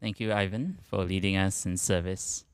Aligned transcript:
Thank 0.00 0.18
you, 0.18 0.32
Ivan, 0.32 0.78
for 0.82 1.04
leading 1.04 1.36
us 1.36 1.66
in 1.66 1.76
service. 1.76 2.46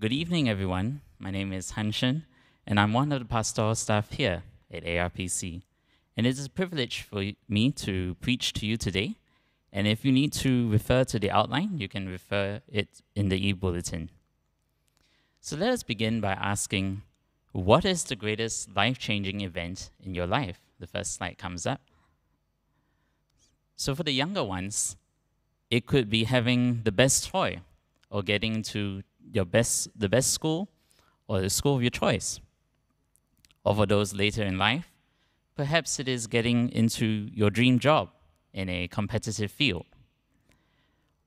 Good 0.00 0.12
evening, 0.12 0.48
everyone. 0.48 1.02
My 1.20 1.30
name 1.30 1.52
is 1.52 1.70
Han 1.72 1.92
Shen, 1.92 2.24
and 2.66 2.80
I'm 2.80 2.92
one 2.92 3.12
of 3.12 3.20
the 3.20 3.26
pastoral 3.26 3.76
staff 3.76 4.10
here 4.10 4.42
at 4.72 4.82
ARPC. 4.82 5.62
And 6.16 6.26
it 6.26 6.30
is 6.30 6.46
a 6.46 6.50
privilege 6.50 7.02
for 7.02 7.30
me 7.48 7.70
to 7.70 8.16
preach 8.16 8.52
to 8.54 8.66
you 8.66 8.76
today. 8.76 9.18
And 9.72 9.86
if 9.86 10.04
you 10.04 10.10
need 10.10 10.32
to 10.32 10.68
refer 10.68 11.04
to 11.04 11.20
the 11.20 11.30
outline, 11.30 11.78
you 11.78 11.86
can 11.86 12.08
refer 12.08 12.60
it 12.66 13.02
in 13.14 13.28
the 13.28 13.38
e 13.38 13.52
bulletin. 13.52 14.10
So 15.40 15.56
let 15.56 15.70
us 15.70 15.84
begin 15.84 16.20
by 16.20 16.32
asking 16.32 17.02
what 17.52 17.84
is 17.84 18.02
the 18.02 18.16
greatest 18.16 18.74
life 18.74 18.98
changing 18.98 19.42
event 19.42 19.90
in 20.04 20.16
your 20.16 20.26
life? 20.26 20.58
The 20.80 20.88
first 20.88 21.14
slide 21.14 21.38
comes 21.38 21.66
up. 21.66 21.82
So 23.76 23.94
for 23.94 24.02
the 24.02 24.12
younger 24.12 24.42
ones, 24.42 24.96
it 25.70 25.86
could 25.86 26.10
be 26.10 26.24
having 26.24 26.82
the 26.82 26.92
best 26.92 27.30
toy 27.30 27.60
or 28.10 28.22
getting 28.22 28.62
to 28.62 29.02
your 29.32 29.44
best 29.44 29.88
the 29.98 30.08
best 30.08 30.32
school 30.32 30.68
or 31.28 31.40
the 31.40 31.50
school 31.50 31.76
of 31.76 31.82
your 31.82 31.90
choice. 31.90 32.40
Or 33.64 33.74
for 33.74 33.86
those 33.86 34.14
later 34.14 34.42
in 34.42 34.58
life, 34.58 34.90
perhaps 35.54 36.00
it 36.00 36.08
is 36.08 36.26
getting 36.26 36.70
into 36.70 37.28
your 37.32 37.50
dream 37.50 37.78
job 37.78 38.08
in 38.52 38.68
a 38.68 38.88
competitive 38.88 39.52
field. 39.52 39.86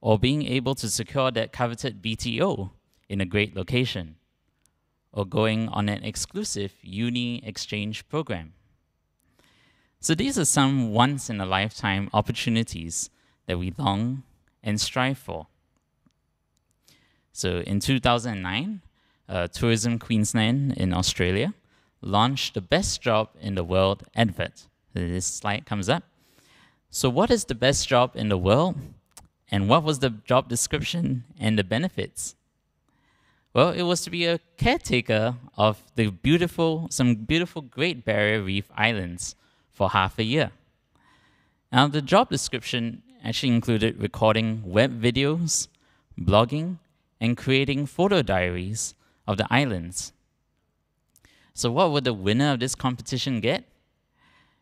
Or 0.02 0.20
being 0.20 0.46
able 0.46 0.76
to 0.76 0.90
secure 0.90 1.32
that 1.32 1.54
coveted 1.54 2.02
BTO 2.02 2.72
in 3.08 3.22
a 3.22 3.26
great 3.26 3.56
location. 3.56 4.16
Or 5.14 5.26
going 5.26 5.70
on 5.70 5.88
an 5.88 6.04
exclusive 6.04 6.74
uni 6.82 7.46
exchange 7.46 8.06
program. 8.10 8.54
So 10.02 10.14
these 10.16 10.38
are 10.38 10.44
some 10.44 10.92
once 10.92 11.30
in 11.30 11.40
a 11.40 11.46
lifetime 11.46 12.10
opportunities 12.12 13.10
that 13.46 13.58
we 13.58 13.74
long 13.78 14.24
and 14.64 14.80
strive 14.80 15.18
for. 15.18 15.48
So 17.32 17.60
in 17.60 17.80
2009, 17.80 18.82
uh, 19.28 19.48
Tourism 19.48 20.00
Queensland 20.00 20.74
in 20.74 20.94
Australia 20.94 21.54
launched 22.02 22.54
the 22.54 22.62
best 22.62 23.02
job 23.02 23.30
in 23.42 23.56
the 23.56 23.64
world 23.64 24.04
advert. 24.16 24.68
This 24.94 25.26
slide 25.26 25.66
comes 25.66 25.90
up. 25.90 26.04
So, 26.90 27.10
what 27.10 27.32
is 27.32 27.46
the 27.46 27.56
best 27.56 27.88
job 27.88 28.12
in 28.14 28.30
the 28.30 28.38
world? 28.38 28.76
And 29.50 29.68
what 29.68 29.84
was 29.84 30.00
the 30.00 30.12
job 30.12 30.48
description 30.48 31.24
and 31.40 31.58
the 31.58 31.64
benefits? 31.64 32.36
Well, 33.54 33.70
it 33.70 33.84
was 33.84 34.02
to 34.02 34.10
be 34.10 34.26
a 34.26 34.40
caretaker 34.58 35.36
of 35.58 35.84
the 35.96 36.10
beautiful, 36.10 36.88
some 36.90 37.16
beautiful 37.16 37.62
Great 37.62 38.04
Barrier 38.04 38.42
Reef 38.42 38.70
islands 38.76 39.36
for 39.72 39.90
half 39.90 40.18
a 40.18 40.24
year. 40.24 40.52
Now, 41.72 41.88
the 41.88 42.02
job 42.02 42.30
description 42.30 43.02
actually 43.24 43.54
included 43.54 44.02
recording 44.02 44.62
web 44.66 45.02
videos, 45.02 45.68
blogging, 46.20 46.78
and 47.22 47.38
creating 47.38 47.86
photo 47.86 48.22
diaries 48.22 48.96
of 49.26 49.38
the 49.38 49.48
islands. 49.50 50.12
So, 51.54 51.72
what 51.72 51.92
would 51.92 52.04
the 52.04 52.14
winner 52.14 52.52
of 52.52 52.60
this 52.60 52.76
competition 52.76 53.40
get? 53.40 53.64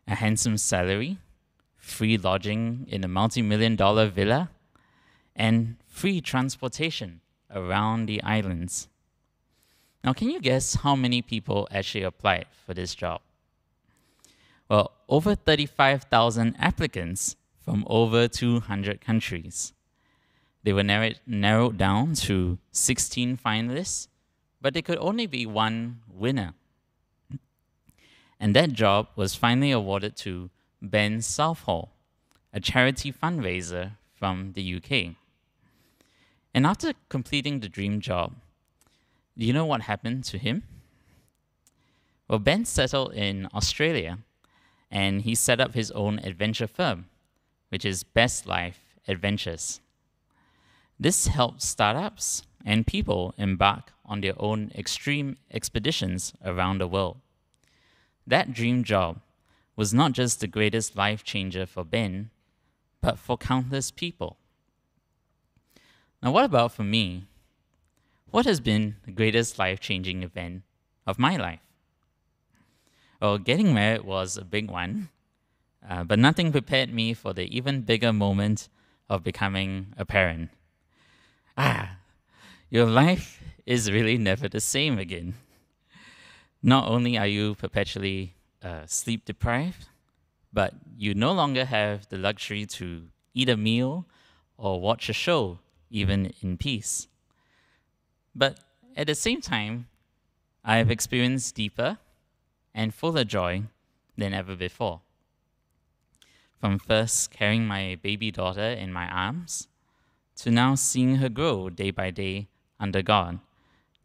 A 0.06 0.14
handsome 0.14 0.58
salary, 0.58 1.18
free 1.76 2.16
lodging 2.16 2.86
in 2.88 3.02
a 3.02 3.08
multi 3.08 3.42
million 3.42 3.76
dollar 3.76 4.08
villa, 4.08 4.50
and 5.34 5.76
free 5.86 6.20
transportation 6.20 7.20
around 7.50 8.06
the 8.06 8.22
islands. 8.22 8.88
Now, 10.04 10.12
can 10.12 10.30
you 10.30 10.40
guess 10.40 10.76
how 10.76 10.96
many 10.96 11.22
people 11.22 11.68
actually 11.70 12.04
applied 12.04 12.46
for 12.66 12.74
this 12.74 12.94
job? 12.94 13.20
Well, 14.68 14.92
over 15.08 15.34
35,000 15.34 16.56
applicants 16.58 17.36
from 17.64 17.84
over 17.88 18.28
200 18.28 19.00
countries. 19.00 19.72
They 20.64 20.72
were 20.72 20.82
narrowed, 20.82 21.20
narrowed 21.26 21.78
down 21.78 22.14
to 22.26 22.58
16 22.72 23.36
finalists, 23.36 24.08
but 24.60 24.74
there 24.74 24.82
could 24.82 24.98
only 24.98 25.26
be 25.26 25.46
one 25.46 26.00
winner. 26.08 26.54
And 28.38 28.54
that 28.56 28.72
job 28.72 29.08
was 29.16 29.34
finally 29.34 29.70
awarded 29.70 30.16
to 30.18 30.50
Ben 30.80 31.22
Southall, 31.22 31.90
a 32.52 32.60
charity 32.60 33.12
fundraiser 33.12 33.92
from 34.14 34.52
the 34.54 34.76
UK. 34.76 35.14
And 36.54 36.66
after 36.66 36.92
completing 37.08 37.60
the 37.60 37.68
dream 37.68 38.00
job, 38.00 38.34
do 39.38 39.46
you 39.46 39.52
know 39.52 39.64
what 39.64 39.82
happened 39.82 40.24
to 40.24 40.38
him? 40.38 40.64
Well, 42.28 42.38
Ben 42.38 42.64
settled 42.64 43.14
in 43.14 43.48
Australia 43.54 44.18
and 44.90 45.22
he 45.22 45.34
set 45.34 45.60
up 45.60 45.74
his 45.74 45.90
own 45.92 46.18
adventure 46.18 46.66
firm 46.66 47.06
which 47.72 47.86
is 47.86 48.04
Best 48.04 48.46
Life 48.46 48.98
Adventures. 49.08 49.80
This 51.00 51.28
helps 51.28 51.66
startups 51.66 52.42
and 52.66 52.86
people 52.86 53.32
embark 53.38 53.94
on 54.04 54.20
their 54.20 54.34
own 54.36 54.70
extreme 54.74 55.38
expeditions 55.50 56.34
around 56.44 56.82
the 56.82 56.86
world. 56.86 57.16
That 58.26 58.52
dream 58.52 58.84
job 58.84 59.20
was 59.74 59.94
not 59.94 60.12
just 60.12 60.40
the 60.40 60.46
greatest 60.46 60.96
life 60.96 61.24
changer 61.24 61.64
for 61.64 61.82
Ben, 61.82 62.28
but 63.00 63.18
for 63.18 63.38
countless 63.38 63.90
people. 63.90 64.36
Now, 66.22 66.32
what 66.32 66.44
about 66.44 66.72
for 66.72 66.84
me? 66.84 67.24
What 68.30 68.44
has 68.44 68.60
been 68.60 68.96
the 69.06 69.12
greatest 69.12 69.58
life 69.58 69.80
changing 69.80 70.22
event 70.22 70.64
of 71.06 71.18
my 71.18 71.38
life? 71.38 71.64
Well, 73.18 73.38
getting 73.38 73.72
married 73.72 74.02
was 74.02 74.36
a 74.36 74.44
big 74.44 74.70
one, 74.70 75.08
uh, 75.88 76.04
but 76.04 76.18
nothing 76.18 76.52
prepared 76.52 76.92
me 76.92 77.14
for 77.14 77.32
the 77.32 77.44
even 77.56 77.82
bigger 77.82 78.12
moment 78.12 78.68
of 79.08 79.24
becoming 79.24 79.92
a 79.96 80.04
parent. 80.04 80.50
Ah, 81.56 81.96
your 82.70 82.86
life 82.86 83.42
is 83.66 83.90
really 83.90 84.16
never 84.16 84.48
the 84.48 84.60
same 84.60 84.98
again. 84.98 85.34
Not 86.62 86.88
only 86.88 87.18
are 87.18 87.26
you 87.26 87.54
perpetually 87.54 88.34
uh, 88.62 88.86
sleep 88.86 89.24
deprived, 89.24 89.88
but 90.52 90.74
you 90.96 91.14
no 91.14 91.32
longer 91.32 91.64
have 91.64 92.08
the 92.08 92.18
luxury 92.18 92.66
to 92.66 93.08
eat 93.34 93.48
a 93.48 93.56
meal 93.56 94.06
or 94.56 94.80
watch 94.80 95.08
a 95.08 95.12
show, 95.12 95.58
even 95.90 96.32
in 96.40 96.56
peace. 96.56 97.08
But 98.34 98.60
at 98.96 99.08
the 99.08 99.14
same 99.14 99.40
time, 99.40 99.88
I 100.64 100.76
have 100.76 100.90
experienced 100.90 101.56
deeper 101.56 101.98
and 102.74 102.94
fuller 102.94 103.24
joy 103.24 103.64
than 104.16 104.32
ever 104.32 104.54
before 104.54 105.00
from 106.62 106.78
first 106.78 107.32
carrying 107.32 107.66
my 107.66 107.98
baby 108.04 108.30
daughter 108.30 108.60
in 108.60 108.92
my 108.92 109.08
arms 109.08 109.66
to 110.36 110.48
now 110.48 110.76
seeing 110.76 111.16
her 111.16 111.28
grow 111.28 111.68
day 111.68 111.90
by 111.90 112.08
day 112.08 112.46
under 112.78 113.02
God, 113.02 113.40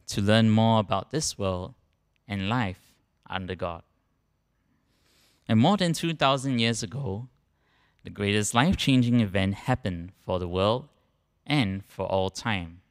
to 0.08 0.22
learn 0.22 0.50
more 0.50 0.80
about 0.80 1.12
this 1.12 1.38
world 1.38 1.76
and 2.28 2.50
life 2.50 2.96
under 3.30 3.54
God. 3.54 3.84
And 5.48 5.60
more 5.60 5.78
than 5.78 5.94
2,000 5.94 6.58
years 6.58 6.82
ago, 6.82 7.28
the 8.04 8.10
greatest 8.10 8.56
life 8.56 8.76
changing 8.76 9.20
event 9.22 9.54
happened 9.54 10.14
for 10.26 10.40
the 10.40 10.48
world 10.48 10.88
and 11.46 11.86
for 11.86 12.08
all 12.08 12.32
time. 12.32 12.82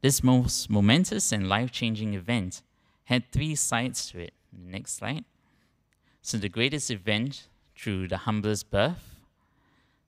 This 0.00 0.22
most 0.22 0.70
momentous 0.70 1.32
and 1.32 1.48
life 1.48 1.72
changing 1.72 2.14
event 2.14 2.62
had 3.06 3.32
three 3.32 3.56
sides 3.56 4.08
to 4.12 4.20
it. 4.20 4.34
Next 4.52 4.94
slide. 4.94 5.24
So, 6.20 6.38
the 6.38 6.48
greatest 6.48 6.88
event 6.88 7.48
through 7.82 8.06
the 8.06 8.18
humblest 8.18 8.70
birth, 8.70 9.20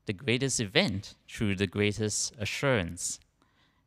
the 0.07 0.13
greatest 0.13 0.61
event 0.61 1.17
through 1.29 1.57
the 1.57 1.67
greatest 1.67 2.33
assurance, 2.39 3.19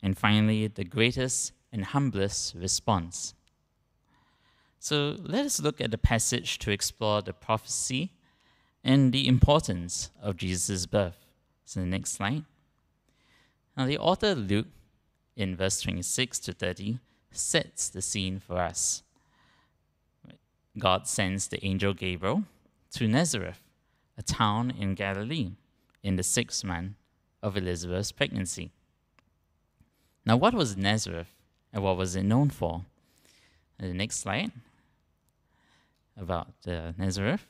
and 0.03 0.17
finally, 0.17 0.67
the 0.67 0.83
greatest 0.83 1.53
and 1.71 1.85
humblest 1.85 2.53
response. 2.55 3.33
So 4.79 5.15
let 5.23 5.45
us 5.45 5.61
look 5.61 5.79
at 5.79 5.91
the 5.91 5.97
passage 5.97 6.59
to 6.59 6.71
explore 6.71 7.21
the 7.21 7.33
prophecy 7.33 8.11
and 8.83 9.13
the 9.13 9.27
importance 9.27 10.11
of 10.21 10.37
Jesus' 10.37 10.85
birth. 10.85 11.25
So, 11.65 11.81
the 11.81 11.85
next 11.85 12.11
slide. 12.11 12.45
Now, 13.75 13.85
the 13.85 13.97
author 13.97 14.33
Luke, 14.35 14.67
in 15.35 15.55
verse 15.55 15.81
26 15.81 16.39
to 16.39 16.53
30, 16.53 16.99
sets 17.31 17.89
the 17.89 18.01
scene 18.01 18.39
for 18.39 18.57
us. 18.57 19.03
God 20.77 21.07
sends 21.07 21.47
the 21.47 21.63
angel 21.65 21.93
Gabriel 21.93 22.43
to 22.91 23.07
Nazareth, 23.07 23.66
a 24.17 24.23
town 24.23 24.71
in 24.71 24.95
Galilee, 24.95 25.51
in 26.03 26.15
the 26.15 26.23
sixth 26.23 26.63
month 26.63 26.93
of 27.43 27.55
Elizabeth's 27.55 28.11
pregnancy. 28.11 28.71
Now, 30.25 30.37
what 30.37 30.53
was 30.53 30.75
Nazareth 30.75 31.33
and 31.71 31.83
what 31.83 31.97
was 31.97 32.15
it 32.15 32.23
known 32.23 32.49
for? 32.49 32.83
The 33.79 33.93
next 33.93 34.19
slide 34.19 34.51
about 36.19 36.53
uh, 36.67 36.93
Nazareth. 36.97 37.45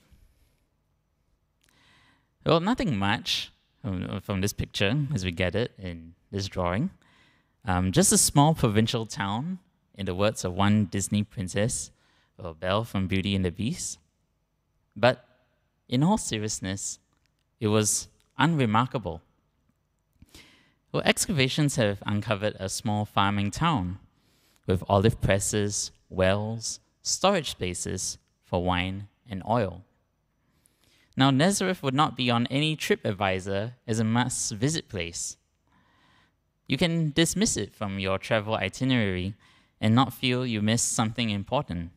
Well, 2.46 2.60
nothing 2.60 2.98
much 2.98 3.52
from, 3.82 4.20
from, 4.22 4.42
this 4.42 4.54
picture 4.54 4.96
as 5.14 5.24
we 5.24 5.32
get 5.32 5.56
it 5.56 5.72
in 5.78 6.14
this 6.32 6.48
drawing. 6.48 6.90
Um, 7.66 7.92
just 7.92 8.12
a 8.12 8.18
small 8.18 8.54
provincial 8.54 9.06
town, 9.06 9.60
in 9.96 10.06
the 10.06 10.16
words 10.16 10.46
of 10.46 10.54
one 10.54 10.86
Disney 10.86 11.24
princess, 11.24 11.92
or 12.38 12.54
Belle 12.54 12.84
from 12.84 13.08
Beauty 13.08 13.36
and 13.36 13.44
the 13.44 13.52
Beast. 13.52 13.98
But 14.96 15.27
in 15.90 16.04
all 16.04 16.18
seriousness, 16.18 17.00
it 17.60 17.68
was 17.68 18.08
unremarkable. 18.38 19.22
Well, 20.92 21.04
excavations 21.06 21.76
have 21.76 22.02
uncovered 22.06 22.56
a 22.60 22.70
small 22.70 23.06
farming 23.06 23.52
town 23.52 24.00
with 24.66 24.84
olive 24.88 25.22
presses, 25.22 25.92
wells, 26.10 26.80
storage 27.02 27.52
spaces 27.52 28.18
for 28.44 28.64
wine 28.64 29.08
and 29.30 29.44
oil. 29.48 29.84
Now, 31.16 31.32
Nazareth 31.32 31.82
would 31.82 31.96
not 31.96 32.16
be 32.16 32.30
on 32.30 32.48
any 32.48 32.78
TripAdvisor 32.78 33.74
as 33.88 34.00
a 34.00 34.04
must 34.04 34.52
visit 34.54 34.88
place. 34.88 35.36
You 36.68 36.78
can 36.78 37.12
dismiss 37.12 37.58
it 37.58 37.74
from 37.74 37.98
your 37.98 38.18
travel 38.18 38.56
itinerary 38.56 39.34
and 39.82 39.96
not 39.96 40.14
feel 40.14 40.46
you 40.46 40.62
missed 40.62 40.92
something 40.92 41.30
important, 41.30 41.92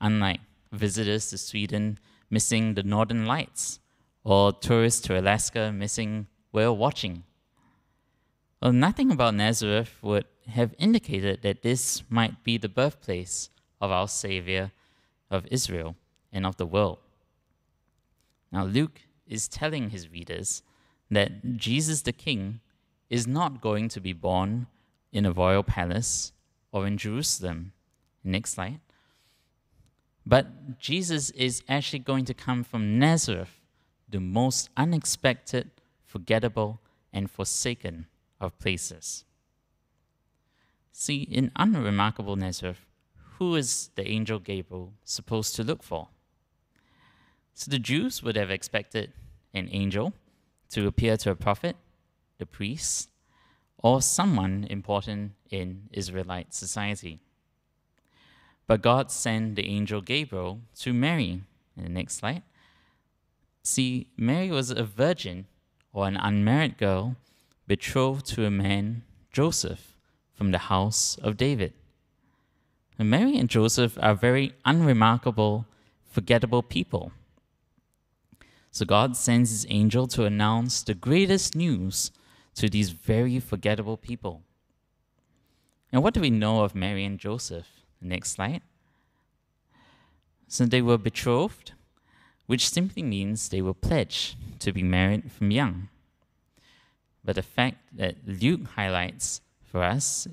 unlike 0.00 0.40
visitors 0.72 1.28
to 1.30 1.38
Sweden 1.38 1.98
missing 2.34 2.74
the 2.74 2.82
northern 2.82 3.24
lights 3.26 3.78
or 4.24 4.52
tourists 4.52 5.00
to 5.02 5.18
Alaska 5.18 5.72
missing 5.72 6.26
whale 6.52 6.76
watching. 6.76 7.22
Well, 8.60 8.72
nothing 8.72 9.10
about 9.12 9.34
Nazareth 9.34 9.92
would 10.02 10.26
have 10.48 10.74
indicated 10.78 11.42
that 11.42 11.62
this 11.62 12.02
might 12.08 12.42
be 12.42 12.58
the 12.58 12.76
birthplace 12.80 13.50
of 13.80 13.90
our 13.90 14.08
Savior 14.08 14.72
of 15.30 15.46
Israel 15.50 15.94
and 16.32 16.44
of 16.44 16.56
the 16.56 16.66
world. 16.66 16.98
Now, 18.50 18.64
Luke 18.64 19.00
is 19.26 19.48
telling 19.48 19.90
his 19.90 20.10
readers 20.10 20.62
that 21.10 21.56
Jesus 21.56 22.02
the 22.02 22.12
King 22.12 22.60
is 23.10 23.26
not 23.26 23.60
going 23.60 23.88
to 23.90 24.00
be 24.00 24.12
born 24.12 24.66
in 25.12 25.24
a 25.24 25.32
royal 25.32 25.62
palace 25.62 26.32
or 26.72 26.86
in 26.86 26.98
Jerusalem. 26.98 27.72
Next 28.24 28.54
slide. 28.54 28.80
But 30.26 30.78
Jesus 30.78 31.30
is 31.30 31.62
actually 31.68 31.98
going 31.98 32.24
to 32.26 32.34
come 32.34 32.64
from 32.64 32.98
Nazareth, 32.98 33.60
the 34.08 34.20
most 34.20 34.70
unexpected, 34.76 35.70
forgettable, 36.04 36.80
and 37.12 37.30
forsaken 37.30 38.06
of 38.40 38.58
places. 38.58 39.24
See, 40.92 41.22
in 41.22 41.50
unremarkable 41.56 42.36
Nazareth, 42.36 42.86
who 43.38 43.56
is 43.56 43.90
the 43.96 44.08
angel 44.08 44.38
Gabriel 44.38 44.92
supposed 45.04 45.56
to 45.56 45.64
look 45.64 45.82
for? 45.82 46.08
So 47.52 47.70
the 47.70 47.78
Jews 47.78 48.22
would 48.22 48.36
have 48.36 48.50
expected 48.50 49.12
an 49.52 49.68
angel 49.70 50.12
to 50.70 50.86
appear 50.86 51.16
to 51.18 51.30
a 51.30 51.36
prophet, 51.36 51.76
the 52.38 52.46
priest, 52.46 53.10
or 53.78 54.00
someone 54.00 54.66
important 54.70 55.32
in 55.50 55.88
Israelite 55.92 56.54
society. 56.54 57.20
But 58.66 58.82
God 58.82 59.10
sent 59.10 59.56
the 59.56 59.66
angel 59.66 60.00
Gabriel 60.00 60.60
to 60.80 60.92
Mary. 60.92 61.42
In 61.76 61.82
the 61.82 61.88
next 61.88 62.14
slide. 62.14 62.42
See, 63.62 64.08
Mary 64.16 64.50
was 64.50 64.70
a 64.70 64.84
virgin 64.84 65.46
or 65.92 66.06
an 66.06 66.16
unmarried 66.16 66.78
girl 66.78 67.16
betrothed 67.66 68.26
to 68.26 68.44
a 68.44 68.50
man, 68.50 69.02
Joseph, 69.32 69.96
from 70.34 70.50
the 70.52 70.58
house 70.58 71.16
of 71.22 71.36
David. 71.36 71.72
And 72.98 73.10
Mary 73.10 73.36
and 73.36 73.48
Joseph 73.48 73.98
are 74.00 74.14
very 74.14 74.52
unremarkable, 74.64 75.66
forgettable 76.04 76.62
people. 76.62 77.12
So 78.70 78.84
God 78.84 79.16
sends 79.16 79.50
his 79.50 79.66
angel 79.68 80.06
to 80.08 80.24
announce 80.24 80.82
the 80.82 80.94
greatest 80.94 81.56
news 81.56 82.12
to 82.56 82.68
these 82.68 82.90
very 82.90 83.40
forgettable 83.40 83.96
people. 83.96 84.42
And 85.92 86.02
what 86.02 86.14
do 86.14 86.20
we 86.20 86.30
know 86.30 86.62
of 86.62 86.74
Mary 86.74 87.04
and 87.04 87.18
Joseph? 87.18 87.83
Next 88.04 88.32
slide. 88.32 88.60
So 90.46 90.66
they 90.66 90.82
were 90.82 90.98
betrothed, 90.98 91.72
which 92.46 92.68
simply 92.68 93.02
means 93.02 93.48
they 93.48 93.62
were 93.62 93.74
pledged 93.74 94.36
to 94.60 94.72
be 94.72 94.82
married 94.82 95.32
from 95.32 95.50
young. 95.50 95.88
But 97.24 97.36
the 97.36 97.42
fact 97.42 97.78
that 97.96 98.16
Luke 98.26 98.68
highlights 98.76 99.40
for 99.64 99.82
us 99.82 100.28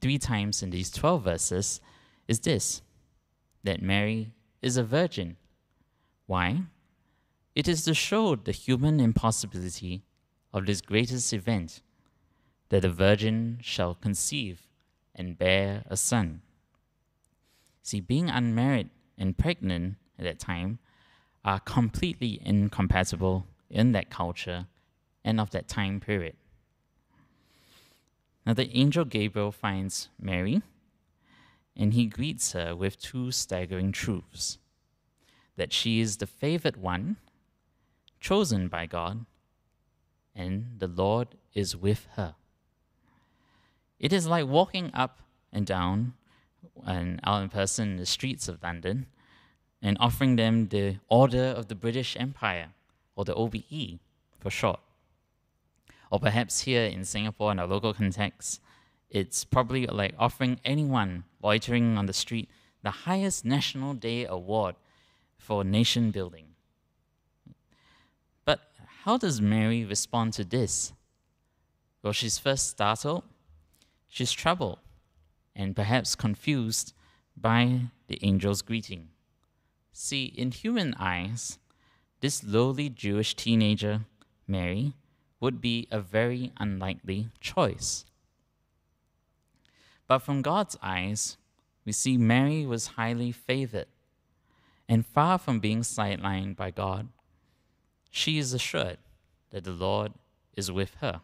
three 0.00 0.18
times 0.18 0.62
in 0.62 0.70
these 0.70 0.90
12 0.90 1.24
verses 1.24 1.80
is 2.28 2.40
this 2.40 2.80
that 3.64 3.82
Mary 3.82 4.32
is 4.62 4.76
a 4.76 4.84
virgin. 4.84 5.36
Why? 6.26 6.62
It 7.56 7.66
is 7.66 7.84
to 7.84 7.94
show 7.94 8.36
the 8.36 8.52
human 8.52 9.00
impossibility 9.00 10.04
of 10.52 10.66
this 10.66 10.80
greatest 10.80 11.32
event 11.32 11.82
that 12.68 12.84
a 12.84 12.88
virgin 12.88 13.58
shall 13.60 13.94
conceive 13.94 14.68
and 15.14 15.36
bear 15.36 15.82
a 15.88 15.96
son. 15.96 16.42
See, 17.86 18.00
being 18.00 18.28
unmarried 18.28 18.90
and 19.16 19.38
pregnant 19.38 19.94
at 20.18 20.24
that 20.24 20.40
time 20.40 20.80
are 21.44 21.60
completely 21.60 22.40
incompatible 22.44 23.46
in 23.70 23.92
that 23.92 24.10
culture 24.10 24.66
and 25.24 25.38
of 25.38 25.50
that 25.50 25.68
time 25.68 26.00
period. 26.00 26.34
Now, 28.44 28.54
the 28.54 28.76
angel 28.76 29.04
Gabriel 29.04 29.52
finds 29.52 30.08
Mary 30.20 30.62
and 31.76 31.94
he 31.94 32.06
greets 32.06 32.54
her 32.54 32.74
with 32.74 33.00
two 33.00 33.30
staggering 33.30 33.92
truths 33.92 34.58
that 35.54 35.72
she 35.72 36.00
is 36.00 36.16
the 36.16 36.26
favored 36.26 36.76
one, 36.76 37.18
chosen 38.18 38.66
by 38.66 38.86
God, 38.86 39.26
and 40.34 40.74
the 40.80 40.88
Lord 40.88 41.36
is 41.54 41.76
with 41.76 42.08
her. 42.16 42.34
It 44.00 44.12
is 44.12 44.26
like 44.26 44.48
walking 44.48 44.90
up 44.92 45.20
and 45.52 45.64
down 45.64 46.14
and 46.86 47.20
out 47.24 47.42
in 47.42 47.48
person 47.48 47.92
in 47.92 47.96
the 47.96 48.06
streets 48.06 48.48
of 48.48 48.62
London 48.62 49.06
and 49.82 49.96
offering 50.00 50.36
them 50.36 50.68
the 50.68 50.98
Order 51.08 51.44
of 51.44 51.68
the 51.68 51.74
British 51.74 52.16
Empire, 52.18 52.68
or 53.14 53.24
the 53.24 53.34
OBE 53.34 53.98
for 54.38 54.50
short. 54.50 54.80
Or 56.10 56.20
perhaps 56.20 56.60
here 56.60 56.84
in 56.84 57.04
Singapore, 57.04 57.52
in 57.52 57.58
our 57.58 57.66
local 57.66 57.92
context, 57.92 58.60
it's 59.10 59.44
probably 59.44 59.86
like 59.86 60.14
offering 60.18 60.60
anyone 60.64 61.24
loitering 61.42 61.96
on 61.96 62.06
the 62.06 62.12
street 62.12 62.48
the 62.82 62.90
highest 62.90 63.44
National 63.44 63.94
Day 63.94 64.24
award 64.26 64.76
for 65.38 65.64
nation 65.64 66.10
building. 66.10 66.46
But 68.44 68.60
how 69.04 69.16
does 69.18 69.40
Mary 69.40 69.84
respond 69.84 70.34
to 70.34 70.44
this? 70.44 70.92
Well, 72.02 72.12
she's 72.12 72.38
first 72.38 72.70
startled, 72.70 73.24
she's 74.08 74.30
troubled, 74.30 74.78
and 75.56 75.74
perhaps 75.74 76.14
confused 76.14 76.92
by 77.36 77.80
the 78.06 78.22
angel's 78.22 78.62
greeting. 78.62 79.08
See, 79.92 80.26
in 80.26 80.50
human 80.50 80.94
eyes, 80.98 81.58
this 82.20 82.44
lowly 82.44 82.90
Jewish 82.90 83.34
teenager, 83.34 84.02
Mary, 84.46 84.92
would 85.40 85.60
be 85.60 85.88
a 85.90 86.00
very 86.00 86.52
unlikely 86.58 87.30
choice. 87.40 88.04
But 90.06 90.18
from 90.20 90.42
God's 90.42 90.76
eyes, 90.82 91.38
we 91.84 91.92
see 91.92 92.16
Mary 92.16 92.66
was 92.66 92.88
highly 92.88 93.32
favored, 93.32 93.86
and 94.88 95.06
far 95.06 95.38
from 95.38 95.60
being 95.60 95.80
sidelined 95.80 96.56
by 96.56 96.70
God, 96.70 97.08
she 98.10 98.38
is 98.38 98.52
assured 98.52 98.98
that 99.50 99.64
the 99.64 99.72
Lord 99.72 100.12
is 100.56 100.70
with 100.70 100.94
her. 101.00 101.22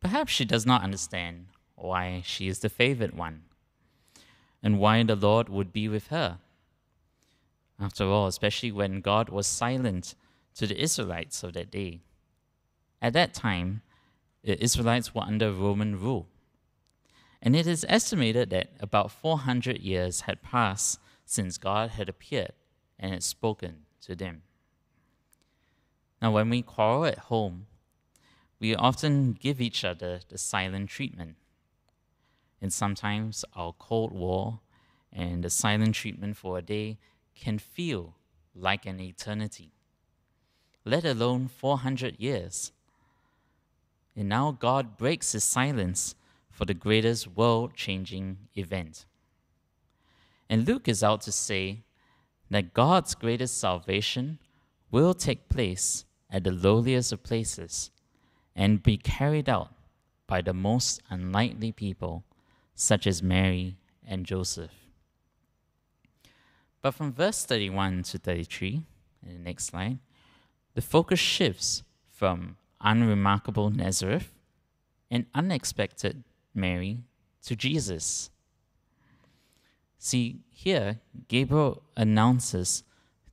Perhaps 0.00 0.32
she 0.32 0.44
does 0.44 0.66
not 0.66 0.82
understand 0.82 1.46
why 1.82 2.22
she 2.24 2.48
is 2.48 2.60
the 2.60 2.68
favored 2.68 3.14
one 3.14 3.42
and 4.62 4.78
why 4.78 5.02
the 5.02 5.16
Lord 5.16 5.48
would 5.48 5.72
be 5.72 5.88
with 5.88 6.08
her. 6.08 6.38
After 7.80 8.04
all, 8.04 8.28
especially 8.28 8.70
when 8.70 9.00
God 9.00 9.28
was 9.28 9.46
silent 9.46 10.14
to 10.54 10.66
the 10.66 10.80
Israelites 10.80 11.42
of 11.42 11.54
that 11.54 11.70
day. 11.70 12.00
At 13.00 13.14
that 13.14 13.34
time, 13.34 13.82
the 14.44 14.62
Israelites 14.62 15.14
were 15.14 15.22
under 15.22 15.52
Roman 15.52 15.98
rule. 15.98 16.28
And 17.42 17.56
it 17.56 17.66
is 17.66 17.84
estimated 17.88 18.50
that 18.50 18.70
about 18.78 19.10
400 19.10 19.78
years 19.78 20.22
had 20.22 20.42
passed 20.42 21.00
since 21.24 21.58
God 21.58 21.90
had 21.90 22.08
appeared 22.08 22.52
and 22.98 23.12
had 23.12 23.24
spoken 23.24 23.86
to 24.02 24.14
them. 24.14 24.42
Now, 26.20 26.30
when 26.30 26.50
we 26.50 26.62
quarrel 26.62 27.04
at 27.04 27.18
home, 27.18 27.66
we 28.60 28.76
often 28.76 29.32
give 29.32 29.60
each 29.60 29.84
other 29.84 30.20
the 30.28 30.38
silent 30.38 30.88
treatment. 30.88 31.34
And 32.62 32.72
sometimes 32.72 33.44
our 33.56 33.72
Cold 33.72 34.12
War 34.12 34.60
and 35.12 35.42
the 35.42 35.50
silent 35.50 35.96
treatment 35.96 36.36
for 36.36 36.56
a 36.56 36.62
day 36.62 36.96
can 37.34 37.58
feel 37.58 38.14
like 38.54 38.86
an 38.86 39.00
eternity, 39.00 39.72
let 40.84 41.04
alone 41.04 41.48
400 41.48 42.20
years. 42.20 42.70
And 44.14 44.28
now 44.28 44.52
God 44.52 44.96
breaks 44.96 45.32
his 45.32 45.42
silence 45.42 46.14
for 46.50 46.64
the 46.64 46.74
greatest 46.74 47.26
world 47.26 47.74
changing 47.74 48.38
event. 48.54 49.06
And 50.48 50.66
Luke 50.66 50.86
is 50.86 51.02
out 51.02 51.22
to 51.22 51.32
say 51.32 51.82
that 52.48 52.74
God's 52.74 53.16
greatest 53.16 53.58
salvation 53.58 54.38
will 54.92 55.14
take 55.14 55.48
place 55.48 56.04
at 56.30 56.44
the 56.44 56.52
lowliest 56.52 57.10
of 57.10 57.24
places 57.24 57.90
and 58.54 58.82
be 58.82 58.98
carried 58.98 59.48
out 59.48 59.72
by 60.28 60.42
the 60.42 60.54
most 60.54 61.00
unlikely 61.10 61.72
people 61.72 62.24
such 62.74 63.06
as 63.06 63.22
Mary 63.22 63.76
and 64.06 64.26
Joseph. 64.26 64.72
But 66.80 66.92
from 66.92 67.12
verse 67.12 67.44
31 67.44 68.02
to 68.04 68.18
33, 68.18 68.82
in 69.24 69.32
the 69.32 69.38
next 69.38 69.66
slide, 69.66 69.98
the 70.74 70.82
focus 70.82 71.20
shifts 71.20 71.82
from 72.10 72.56
unremarkable 72.80 73.70
Nazareth 73.70 74.32
and 75.10 75.26
unexpected 75.34 76.24
Mary 76.54 77.04
to 77.44 77.54
Jesus. 77.54 78.30
See, 79.98 80.40
here, 80.50 81.00
Gabriel 81.28 81.82
announces 81.96 82.82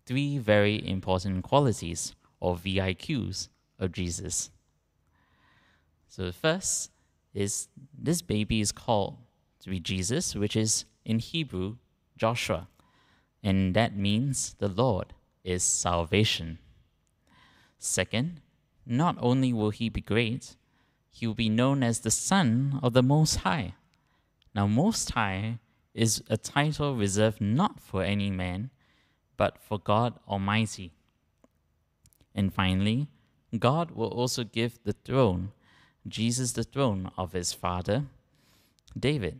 three 0.05 0.37
very 0.37 0.87
important 0.87 1.43
qualities 1.43 2.13
or 2.39 2.55
VIQs 2.55 3.49
of 3.79 3.91
Jesus. 3.91 4.51
So 6.07 6.25
the 6.25 6.33
first 6.33 6.91
is 7.33 7.67
this 7.97 8.21
baby 8.21 8.59
is 8.61 8.71
called 8.71 9.17
to 9.69 9.75
be 9.75 9.79
Jesus, 9.79 10.35
which 10.35 10.55
is 10.55 10.85
in 11.05 11.19
Hebrew 11.19 11.75
Joshua, 12.17 12.67
and 13.43 13.75
that 13.75 13.95
means 13.95 14.55
the 14.57 14.67
Lord 14.67 15.13
is 15.43 15.63
salvation. 15.63 16.57
Second, 17.77 18.41
not 18.85 19.15
only 19.19 19.53
will 19.53 19.69
he 19.69 19.87
be 19.89 20.01
great, 20.01 20.55
he 21.11 21.27
will 21.27 21.35
be 21.35 21.49
known 21.49 21.83
as 21.83 21.99
the 21.99 22.11
Son 22.11 22.79
of 22.81 22.93
the 22.93 23.03
Most 23.03 23.37
High. 23.37 23.75
Now, 24.55 24.65
Most 24.65 25.11
High 25.11 25.59
is 25.93 26.23
a 26.29 26.37
title 26.37 26.95
reserved 26.95 27.39
not 27.39 27.79
for 27.79 28.03
any 28.03 28.31
man, 28.31 28.71
but 29.37 29.59
for 29.61 29.77
God 29.77 30.19
Almighty. 30.27 30.91
And 32.33 32.53
finally, 32.53 33.07
God 33.57 33.91
will 33.91 34.09
also 34.09 34.43
give 34.43 34.79
the 34.83 34.93
throne, 34.93 35.51
Jesus 36.07 36.53
the 36.53 36.63
throne 36.63 37.11
of 37.17 37.33
his 37.33 37.53
father, 37.53 38.05
David. 38.99 39.39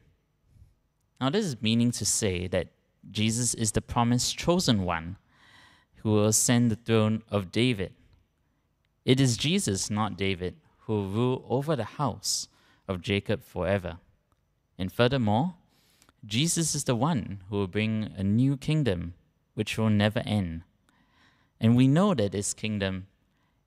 Now, 1.20 1.30
this 1.30 1.46
is 1.46 1.62
meaning 1.62 1.92
to 1.92 2.06
say 2.06 2.48
that 2.48 2.68
Jesus 3.12 3.54
is 3.54 3.72
the 3.72 3.82
promised 3.82 4.38
chosen 4.38 4.84
one 4.84 5.18
who 5.98 6.12
will 6.12 6.26
ascend 6.26 6.72
the 6.72 6.76
throne 6.76 7.24
of 7.30 7.52
David. 7.52 7.94
It 9.06 9.20
is 9.20 9.38
Jesus, 9.38 9.90
not 9.90 10.18
David, 10.18 10.56
who 10.80 10.94
will 10.94 11.08
rule 11.10 11.46
over 11.50 11.76
the 11.76 11.84
house 11.84 12.48
of 12.88 13.02
Jacob 13.02 13.44
forever. 13.44 13.98
And 14.78 14.92
furthermore, 14.92 15.56
Jesus 16.26 16.76
is 16.76 16.86
the 16.86 16.96
one 16.96 17.42
who 17.50 17.58
will 17.58 17.68
bring 17.68 18.14
a 18.18 18.24
new 18.24 18.56
kingdom 18.58 19.14
which 19.56 19.78
will 19.78 19.90
never 19.90 20.20
end. 20.26 20.62
And 21.60 21.76
we 21.76 21.88
know 21.88 22.14
that 22.14 22.32
this 22.32 22.54
kingdom 22.54 23.08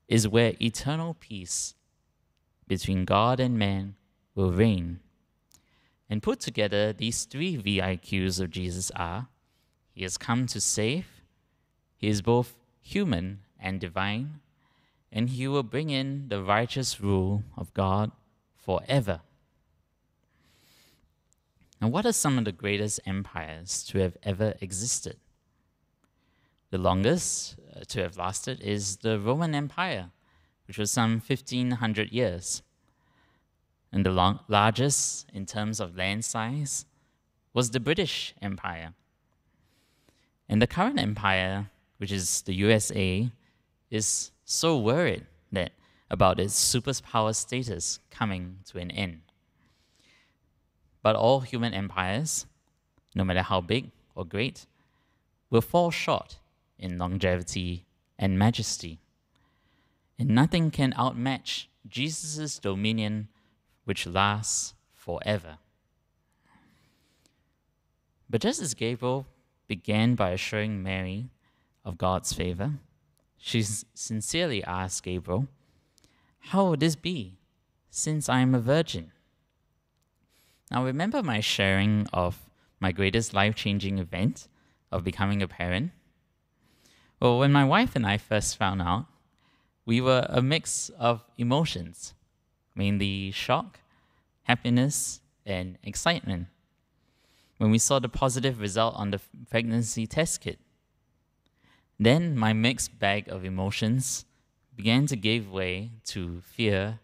is 0.07 0.27
where 0.27 0.53
eternal 0.59 1.15
peace 1.19 1.75
between 2.67 3.05
God 3.05 3.39
and 3.39 3.57
man 3.57 3.95
will 4.33 4.51
reign. 4.51 4.99
And 6.09 6.21
put 6.21 6.39
together, 6.39 6.93
these 6.93 7.23
three 7.25 7.57
VIQs 7.57 8.39
of 8.39 8.51
Jesus 8.51 8.91
are 8.91 9.27
He 9.93 10.03
has 10.03 10.17
come 10.17 10.45
to 10.47 10.61
save, 10.61 11.05
He 11.97 12.07
is 12.07 12.21
both 12.21 12.55
human 12.81 13.39
and 13.59 13.79
divine, 13.79 14.41
and 15.11 15.29
He 15.29 15.47
will 15.47 15.63
bring 15.63 15.89
in 15.89 16.29
the 16.29 16.43
righteous 16.43 16.99
rule 16.99 17.43
of 17.55 17.73
God 17.73 18.11
forever. 18.55 19.21
And 21.83 21.91
what 21.91 22.05
are 22.05 22.13
some 22.13 22.37
of 22.37 22.45
the 22.45 22.51
greatest 22.51 23.01
empires 23.05 23.83
to 23.89 23.99
have 23.99 24.15
ever 24.23 24.53
existed? 24.61 25.17
The 26.71 26.77
longest 26.77 27.57
uh, 27.75 27.81
to 27.89 28.01
have 28.01 28.17
lasted 28.17 28.61
is 28.61 28.97
the 28.97 29.19
Roman 29.19 29.53
Empire, 29.53 30.11
which 30.65 30.77
was 30.77 30.91
some 30.91 31.21
1500 31.25 32.11
years. 32.11 32.63
And 33.93 34.03
the 34.03 34.09
long, 34.09 34.39
largest 34.47 35.27
in 35.33 35.45
terms 35.45 35.79
of 35.79 35.95
land 35.95 36.25
size 36.25 36.85
was 37.53 37.69
the 37.69 37.79
British 37.79 38.33
Empire. 38.41 38.95
And 40.49 40.59
the 40.59 40.67
current 40.67 40.99
empire, 40.99 41.69
which 41.97 42.11
is 42.11 42.41
the 42.41 42.55
USA, 42.55 43.29
is 43.91 44.31
so 44.43 44.77
worried 44.79 45.27
that 45.51 45.73
about 46.09 46.39
its 46.39 46.55
superpower 46.55 47.35
status 47.35 47.99
coming 48.09 48.57
to 48.65 48.79
an 48.79 48.89
end. 48.89 49.21
But 51.03 51.15
all 51.15 51.41
human 51.41 51.73
empires, 51.73 52.47
no 53.13 53.23
matter 53.23 53.43
how 53.43 53.61
big 53.61 53.91
or 54.15 54.25
great, 54.25 54.65
will 55.51 55.61
fall 55.61 55.91
short 55.91 56.39
in 56.79 56.97
longevity 56.97 57.85
and 58.17 58.39
majesty. 58.39 58.99
And 60.17 60.29
nothing 60.29 60.71
can 60.71 60.93
outmatch 60.97 61.69
Jesus' 61.87 62.57
dominion, 62.57 63.27
which 63.85 64.07
lasts 64.07 64.73
forever. 64.91 65.57
But 68.29 68.41
just 68.41 68.61
as 68.61 68.73
Gabriel 68.73 69.27
began 69.67 70.15
by 70.15 70.31
assuring 70.31 70.81
Mary 70.81 71.29
of 71.85 71.97
God's 71.97 72.33
favor, 72.33 72.73
she 73.37 73.61
sincerely 73.61 74.63
asked 74.63 75.03
Gabriel, 75.03 75.47
How 76.39 76.65
will 76.65 76.77
this 76.77 76.95
be, 76.95 77.37
since 77.89 78.29
I 78.29 78.39
am 78.39 78.55
a 78.55 78.59
virgin? 78.59 79.11
Now, 80.71 80.83
remember 80.83 81.21
my 81.21 81.41
sharing 81.41 82.07
of 82.13 82.39
my 82.79 82.91
greatest 82.91 83.33
life 83.33 83.53
changing 83.53 83.99
event 83.99 84.47
of 84.91 85.03
becoming 85.03 85.41
a 85.43 85.47
parent? 85.47 85.91
Well, 87.19 87.39
when 87.39 87.51
my 87.51 87.63
wife 87.63 87.95
and 87.95 88.05
I 88.05 88.17
first 88.17 88.57
found 88.57 88.81
out, 88.81 89.05
we 89.85 90.01
were 90.01 90.25
a 90.29 90.41
mix 90.41 90.89
of 90.97 91.23
emotions, 91.37 92.13
mainly 92.75 93.31
shock, 93.31 93.79
happiness, 94.43 95.21
and 95.45 95.77
excitement 95.83 96.47
when 97.57 97.71
we 97.71 97.77
saw 97.77 97.99
the 97.99 98.09
positive 98.09 98.59
result 98.59 98.95
on 98.95 99.11
the 99.11 99.21
pregnancy 99.49 100.07
test 100.07 100.41
kit. 100.41 100.59
Then 101.99 102.35
my 102.37 102.53
mixed 102.53 102.99
bag 102.99 103.29
of 103.29 103.45
emotions 103.45 104.25
began 104.75 105.05
to 105.07 105.15
give 105.15 105.51
way 105.51 105.91
to 106.05 106.41
fear 106.41 106.99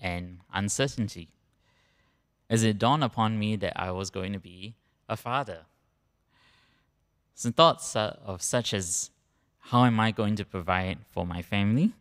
and 0.00 0.40
uncertainty 0.52 1.28
as 2.50 2.62
it 2.62 2.78
dawned 2.78 3.04
upon 3.04 3.38
me 3.38 3.56
that 3.56 3.72
I 3.80 3.90
was 3.92 4.10
going 4.10 4.32
to 4.32 4.38
be 4.38 4.74
a 5.08 5.16
father. 5.16 5.60
Some 7.34 7.52
thoughts 7.52 7.96
of 7.96 8.42
such 8.42 8.74
as 8.74 9.10
how 9.58 9.84
am 9.84 9.98
I 9.98 10.10
going 10.10 10.36
to 10.36 10.44
provide 10.44 10.98
for 11.10 11.26
my 11.26 11.40
family 11.40 11.92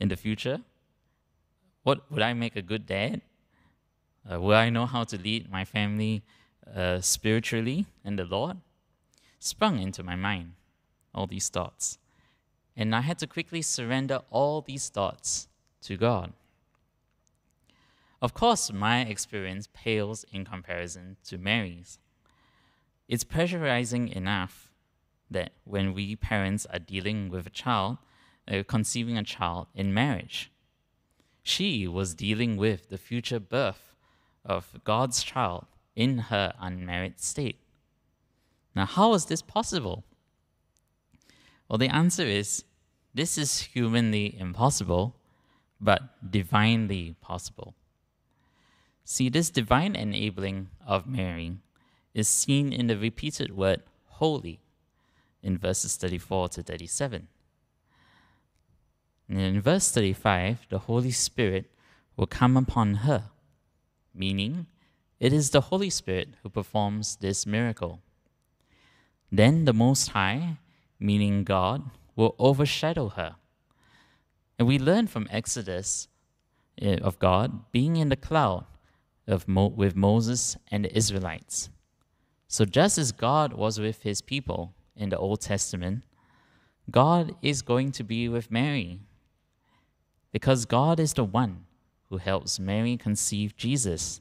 in 0.00 0.08
the 0.08 0.16
future? 0.16 0.60
What 1.84 2.10
would 2.10 2.22
I 2.22 2.32
make 2.32 2.56
a 2.56 2.62
good 2.62 2.86
dad? 2.86 3.20
Uh, 4.30 4.40
will 4.40 4.56
I 4.56 4.70
know 4.70 4.86
how 4.86 5.04
to 5.04 5.18
lead 5.18 5.50
my 5.50 5.64
family 5.66 6.22
uh, 6.74 7.00
spiritually 7.00 7.86
in 8.04 8.16
the 8.16 8.24
Lord? 8.24 8.56
Sprung 9.38 9.78
into 9.78 10.02
my 10.02 10.16
mind, 10.16 10.52
all 11.14 11.26
these 11.26 11.50
thoughts. 11.50 11.98
And 12.74 12.94
I 12.94 13.02
had 13.02 13.18
to 13.18 13.26
quickly 13.26 13.60
surrender 13.60 14.20
all 14.30 14.62
these 14.62 14.88
thoughts 14.88 15.46
to 15.82 15.98
God. 15.98 16.32
Of 18.22 18.32
course, 18.32 18.72
my 18.72 19.02
experience 19.02 19.68
pales 19.74 20.24
in 20.32 20.46
comparison 20.46 21.18
to 21.24 21.36
Mary's. 21.36 21.98
It's 23.06 23.24
pressurizing 23.24 24.10
enough 24.10 24.72
that 25.30 25.52
when 25.64 25.92
we 25.92 26.16
parents 26.16 26.66
are 26.72 26.78
dealing 26.78 27.28
with 27.28 27.46
a 27.46 27.50
child, 27.50 27.98
uh, 28.50 28.62
conceiving 28.66 29.18
a 29.18 29.22
child 29.22 29.66
in 29.74 29.92
marriage, 29.92 30.50
she 31.44 31.86
was 31.86 32.14
dealing 32.14 32.56
with 32.56 32.88
the 32.88 32.98
future 32.98 33.38
birth 33.38 33.94
of 34.44 34.80
God's 34.82 35.22
child 35.22 35.66
in 35.94 36.18
her 36.18 36.54
unmarried 36.58 37.20
state. 37.20 37.60
Now, 38.74 38.86
how 38.86 39.14
is 39.14 39.26
this 39.26 39.42
possible? 39.42 40.02
Well, 41.68 41.78
the 41.78 41.94
answer 41.94 42.24
is 42.24 42.64
this 43.14 43.38
is 43.38 43.60
humanly 43.60 44.36
impossible, 44.38 45.14
but 45.80 46.30
divinely 46.30 47.14
possible. 47.20 47.74
See, 49.04 49.28
this 49.28 49.50
divine 49.50 49.94
enabling 49.94 50.70
of 50.86 51.06
Mary 51.06 51.58
is 52.14 52.26
seen 52.26 52.72
in 52.72 52.86
the 52.86 52.96
repeated 52.96 53.54
word 53.54 53.82
holy 54.06 54.60
in 55.42 55.58
verses 55.58 55.96
34 55.96 56.48
to 56.48 56.62
37. 56.62 57.28
And 59.28 59.38
in 59.38 59.60
verse 59.60 59.90
35, 59.90 60.66
the 60.68 60.80
Holy 60.80 61.10
Spirit 61.10 61.70
will 62.16 62.26
come 62.26 62.56
upon 62.56 62.94
her, 63.06 63.30
meaning 64.14 64.66
it 65.18 65.32
is 65.32 65.50
the 65.50 65.62
Holy 65.62 65.90
Spirit 65.90 66.28
who 66.42 66.48
performs 66.48 67.16
this 67.16 67.46
miracle. 67.46 68.00
Then 69.32 69.64
the 69.64 69.72
Most 69.72 70.08
High, 70.08 70.58
meaning 71.00 71.44
God, 71.44 71.90
will 72.14 72.34
overshadow 72.38 73.08
her. 73.10 73.36
And 74.58 74.68
we 74.68 74.78
learn 74.78 75.06
from 75.06 75.26
Exodus 75.30 76.08
eh, 76.80 76.98
of 77.00 77.18
God 77.18 77.72
being 77.72 77.96
in 77.96 78.08
the 78.08 78.16
cloud 78.16 78.66
of 79.26 79.48
Mo- 79.48 79.66
with 79.66 79.96
Moses 79.96 80.56
and 80.70 80.84
the 80.84 80.96
Israelites. 80.96 81.70
So, 82.46 82.64
just 82.64 82.98
as 82.98 83.10
God 83.10 83.54
was 83.54 83.80
with 83.80 84.02
his 84.02 84.22
people 84.22 84.74
in 84.94 85.08
the 85.08 85.18
Old 85.18 85.40
Testament, 85.40 86.04
God 86.90 87.34
is 87.42 87.62
going 87.62 87.90
to 87.92 88.04
be 88.04 88.28
with 88.28 88.50
Mary. 88.50 89.00
Because 90.34 90.64
God 90.64 90.98
is 90.98 91.12
the 91.12 91.22
one 91.22 91.64
who 92.08 92.16
helps 92.16 92.58
Mary 92.58 92.96
conceive 92.96 93.56
Jesus, 93.56 94.20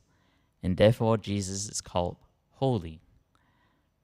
and 0.61 0.77
therefore 0.77 1.17
Jesus 1.17 1.67
is 1.67 1.81
called 1.81 2.17
holy. 2.51 3.01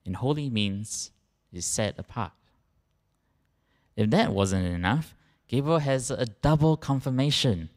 And 0.04 0.16
holy 0.16 0.50
means 0.50 1.12
is 1.52 1.64
set 1.64 1.96
apart. 2.00 2.32
If 3.94 4.10
that 4.10 4.32
wasn't 4.32 4.66
enough, 4.66 5.14
Gabriel 5.46 5.78
has 5.78 6.10
a 6.10 6.26
double 6.26 6.76
confirmation 6.76 7.70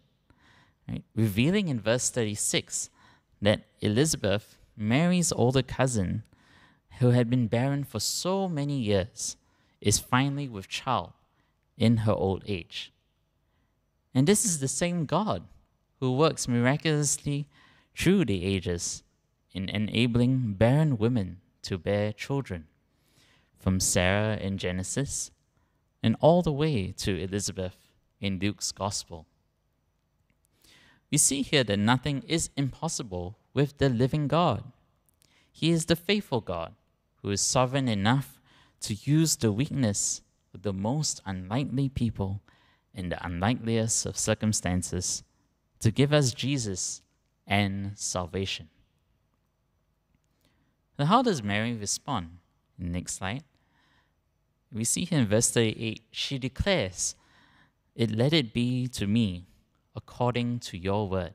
right? 0.90 1.04
revealing 1.16 1.68
in 1.68 1.80
verse 1.80 2.10
36 2.10 2.90
that 3.40 3.66
Elizabeth, 3.82 4.58
Mary's 4.76 5.32
older 5.32 5.62
cousin, 5.62 6.24
who 6.98 7.12
had 7.12 7.30
been 7.30 7.46
barren 7.46 7.84
for 7.84 8.00
so 8.00 8.50
many 8.50 8.80
years, 8.80 9.38
is 9.80 10.00
finally 10.00 10.50
with 10.50 10.68
child 10.68 11.14
in 11.78 11.98
her 11.98 12.14
old 12.14 12.44
age. 12.48 12.93
And 14.14 14.28
this 14.28 14.46
is 14.46 14.60
the 14.60 14.68
same 14.68 15.06
God 15.06 15.44
who 16.00 16.16
works 16.16 16.48
miraculously 16.48 17.48
through 17.96 18.26
the 18.26 18.46
ages 18.46 19.04
in 19.52 19.70
enabling 19.70 20.54
barren 20.54 20.98
women 20.98 21.40
to 21.64 21.78
bear 21.78 22.12
children, 22.12 22.66
from 23.58 23.80
Sarah 23.80 24.38
in 24.38 24.58
Genesis 24.58 25.32
and 26.02 26.18
all 26.20 26.42
the 26.42 26.52
way 26.52 26.92
to 26.98 27.18
Elizabeth 27.18 27.78
in 28.20 28.40
Luke's 28.40 28.72
Gospel. 28.72 29.26
We 31.10 31.18
see 31.18 31.42
here 31.44 31.64
that 31.64 31.78
nothing 31.78 32.24
is 32.28 32.50
impossible 32.58 33.38
with 33.54 33.78
the 33.78 33.90
living 33.90 34.28
God. 34.28 34.64
He 35.52 35.70
is 35.70 35.86
the 35.86 35.96
faithful 35.96 36.42
God 36.42 36.74
who 37.22 37.30
is 37.30 37.40
sovereign 37.40 37.88
enough 37.88 38.42
to 38.82 38.96
use 38.96 39.36
the 39.36 39.52
weakness 39.52 40.22
of 40.54 40.64
the 40.64 40.74
most 40.74 41.22
unlikely 41.26 41.88
people 41.88 42.42
in 42.94 43.10
the 43.10 43.26
unlikeliest 43.26 44.06
of 44.06 44.18
circumstances 44.18 45.24
to 45.80 45.92
give 45.92 46.14
us 46.14 46.34
Jesus 46.34 47.02
and 47.48 47.92
salvation. 47.96 48.70
Now, 50.98 51.06
how 51.06 51.22
does 51.22 51.42
Mary 51.42 51.74
respond? 51.74 52.38
Next 52.78 53.16
slide. 53.16 53.44
We 54.72 54.84
see 54.84 55.06
here 55.06 55.20
in 55.20 55.28
verse 55.28 55.50
38, 55.52 56.02
she 56.12 56.38
declares, 56.38 57.16
It 57.96 58.12
let 58.12 58.34
it 58.34 58.54
be 58.54 58.88
to 58.90 59.08
me 59.08 59.48
according 59.96 60.60
to 60.60 60.78
your 60.78 61.08
word. 61.08 61.34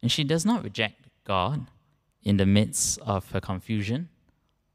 And 0.00 0.10
she 0.10 0.24
does 0.24 0.44
not 0.44 0.64
reject 0.64 1.08
God 1.24 1.66
in 2.22 2.36
the 2.36 2.46
midst 2.46 2.98
of 3.00 3.30
her 3.32 3.40
confusion 3.40 4.08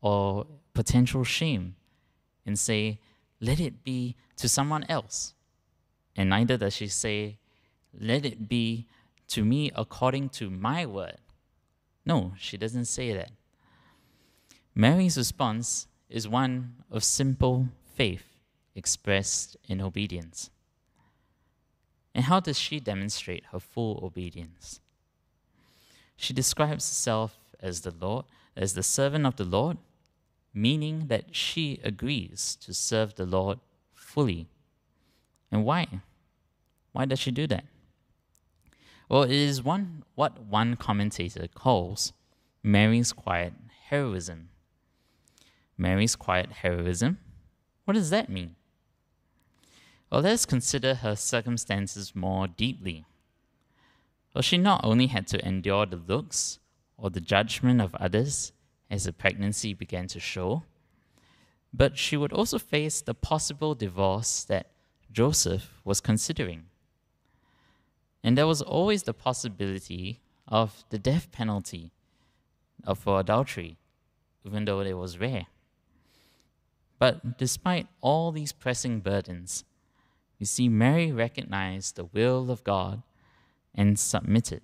or 0.02 0.46
potential 0.74 1.24
shame 1.24 1.76
and 2.46 2.58
say, 2.58 3.00
Let 3.40 3.60
it 3.60 3.84
be 3.84 4.16
to 4.38 4.50
someone 4.50 4.86
else. 4.90 5.34
And 6.16 6.30
neither 6.30 6.58
does 6.58 6.76
she 6.76 6.88
say, 6.88 7.38
Let 7.98 8.26
it 8.26 8.50
be 8.50 8.88
to 9.30 9.44
me 9.44 9.72
according 9.76 10.30
to 10.30 10.50
my 10.50 10.86
word. 10.86 11.18
No, 12.06 12.34
she 12.38 12.58
doesn't 12.58 12.86
say 12.86 13.14
that. 13.14 13.32
Mary's 14.74 15.18
response 15.18 15.88
is 16.10 16.28
one 16.28 16.76
of 16.90 17.04
simple 17.04 17.68
faith 17.96 18.24
expressed 18.76 19.58
in 19.68 19.82
obedience. 19.82 20.50
And 22.16 22.26
how 22.26 22.40
does 22.40 22.58
she 22.58 22.80
demonstrate 22.80 23.46
her 23.52 23.60
full 23.60 24.00
obedience? 24.04 24.80
She 26.16 26.34
describes 26.34 26.90
herself 26.90 27.38
as 27.60 27.82
the 27.82 27.92
Lord, 27.92 28.26
as 28.56 28.74
the 28.74 28.84
servant 28.84 29.26
of 29.26 29.36
the 29.36 29.44
Lord, 29.44 29.78
meaning 30.58 31.06
that 31.08 31.36
she 31.36 31.80
agrees 31.84 32.58
to 32.60 32.74
serve 32.74 33.14
the 33.14 33.26
Lord 33.26 33.60
fully. 33.94 34.48
And 35.52 35.64
why? 35.64 36.02
Why 36.94 37.06
does 37.06 37.20
she 37.20 37.30
do 37.30 37.46
that? 37.48 37.66
Well, 39.08 39.24
it 39.24 39.32
is 39.32 39.64
one 39.64 40.04
what 40.16 40.42
one 40.42 40.76
commentator 40.76 41.48
calls 41.48 42.12
Mary's 42.64 43.14
quiet 43.14 43.54
heroism. 43.90 44.50
Mary's 45.78 46.16
quiet 46.16 46.52
heroism? 46.52 47.20
What 47.86 47.94
does 47.94 48.10
that 48.10 48.28
mean? 48.28 48.56
Well, 50.12 50.22
let's 50.22 50.46
consider 50.46 50.96
her 50.96 51.16
circumstances 51.16 52.16
more 52.16 52.48
deeply. 52.48 53.06
Well, 54.34 54.42
she 54.42 54.58
not 54.58 54.82
only 54.84 55.08
had 55.08 55.28
to 55.28 55.48
endure 55.48 55.86
the 55.86 55.98
looks 55.98 56.58
or 56.98 57.12
the 57.12 57.22
judgment 57.22 57.80
of 57.80 57.94
others 57.96 58.54
as 58.90 59.04
the 59.04 59.14
pregnancy 59.14 59.74
began 59.74 60.08
to 60.08 60.20
show, 60.20 60.64
but 61.74 61.98
she 61.98 62.18
would 62.18 62.34
also 62.34 62.58
face 62.58 63.02
the 63.02 63.14
possible 63.14 63.76
divorce 63.76 64.44
that 64.46 64.72
Joseph 65.12 65.82
was 65.84 66.02
considering. 66.02 66.66
And 68.24 68.38
there 68.38 68.48
was 68.48 68.62
always 68.62 69.04
the 69.04 69.14
possibility 69.14 70.22
of 70.48 70.84
the 70.90 71.00
death 71.00 71.32
penalty 71.32 71.92
for 72.96 73.20
adultery, 73.20 73.78
even 74.46 74.66
though 74.66 74.80
it 74.80 74.94
was 74.94 75.20
rare. 75.20 75.48
But 77.00 77.38
despite 77.38 77.88
all 78.02 78.32
these 78.32 78.54
pressing 78.54 79.02
burdens, 79.02 79.66
you 80.40 80.46
see, 80.46 80.70
Mary 80.70 81.12
recognized 81.12 81.96
the 81.96 82.06
will 82.06 82.50
of 82.52 82.64
God 82.64 83.04
and 83.74 84.00
submitted. 84.00 84.62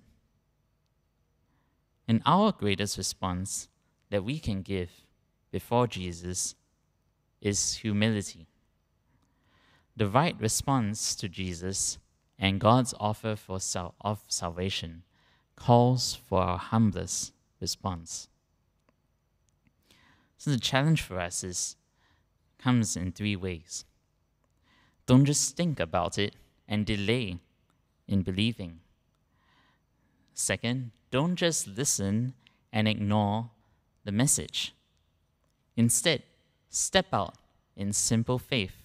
And 2.06 2.22
our 2.26 2.52
greatest 2.52 2.98
response 2.98 3.68
that 4.14 4.22
we 4.22 4.38
can 4.38 4.62
give 4.62 4.90
before 5.50 5.88
Jesus 5.88 6.54
is 7.40 7.78
humility. 7.78 8.46
The 9.96 10.06
right 10.06 10.36
response 10.38 11.16
to 11.16 11.28
Jesus 11.28 11.98
and 12.38 12.60
God's 12.60 12.94
offer 13.00 13.34
for 13.34 13.58
sal- 13.58 13.96
of 14.00 14.22
salvation 14.28 15.02
calls 15.56 16.14
for 16.14 16.42
our 16.42 16.58
humblest 16.58 17.32
response. 17.60 18.28
So 20.38 20.52
the 20.52 20.60
challenge 20.60 21.02
for 21.02 21.18
us 21.18 21.42
is 21.42 21.74
comes 22.56 22.96
in 22.96 23.10
three 23.10 23.34
ways. 23.34 23.84
Don't 25.06 25.24
just 25.24 25.56
think 25.56 25.80
about 25.80 26.18
it 26.18 26.36
and 26.68 26.86
delay 26.86 27.40
in 28.06 28.22
believing. 28.22 28.78
Second, 30.34 30.92
don't 31.10 31.34
just 31.34 31.66
listen 31.66 32.34
and 32.72 32.86
ignore 32.86 33.50
the 34.04 34.12
message. 34.12 34.74
Instead, 35.76 36.22
step 36.68 37.06
out 37.12 37.34
in 37.76 37.92
simple 37.92 38.38
faith. 38.38 38.76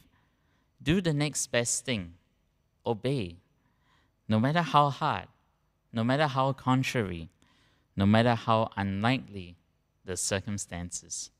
Do 0.82 1.01
the 1.01 1.13
next 1.13 1.47
best 1.47 1.86
thing. 1.86 2.13
Obey. 2.86 3.38
No 4.27 4.39
matter 4.39 4.62
how 4.62 4.89
hard, 4.89 5.27
no 5.91 6.03
matter 6.03 6.27
how 6.27 6.53
contrary, 6.53 7.29
no 7.95 8.05
matter 8.05 8.36
how 8.36 8.69
unlikely 8.77 9.55
the 10.05 10.15
circumstances. 10.15 11.32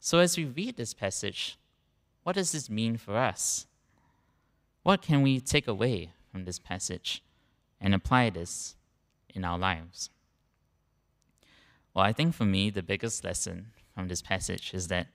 So, 0.00 0.18
as 0.18 0.36
we 0.36 0.44
read 0.44 0.76
this 0.76 0.94
passage, 0.94 1.56
what 2.24 2.34
does 2.34 2.52
this 2.52 2.68
mean 2.68 2.96
for 2.96 3.16
us? 3.16 3.66
What 4.82 5.00
can 5.00 5.22
we 5.22 5.38
take 5.40 5.68
away 5.68 6.10
from 6.30 6.44
this 6.44 6.58
passage 6.58 7.22
and 7.80 7.94
apply 7.94 8.30
this 8.30 8.74
in 9.28 9.44
our 9.44 9.58
lives? 9.58 10.10
Well, 11.94 12.04
I 12.04 12.12
think 12.12 12.34
for 12.34 12.44
me, 12.44 12.70
the 12.70 12.82
biggest 12.82 13.24
lesson 13.24 13.72
from 13.94 14.08
this 14.08 14.22
passage 14.22 14.72
is 14.72 14.88
that 14.88 15.08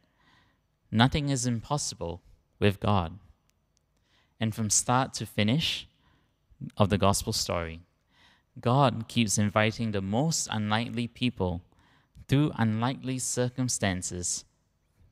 nothing 0.91 1.29
is 1.29 1.47
impossible 1.47 2.21
with 2.59 2.79
God. 2.79 3.17
And 4.39 4.53
from 4.53 4.69
start 4.69 5.13
to 5.15 5.25
finish 5.25 5.87
of 6.77 6.89
the 6.89 6.97
gospel 6.97 7.33
story, 7.33 7.81
God 8.59 9.07
keeps 9.07 9.37
inviting 9.37 9.91
the 9.91 10.01
most 10.01 10.47
unlikely 10.51 11.07
people 11.07 11.61
through 12.27 12.51
unlikely 12.55 13.19
circumstances 13.19 14.45